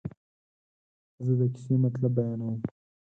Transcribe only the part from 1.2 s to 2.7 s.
زه د کیسې مطلب بیانوم.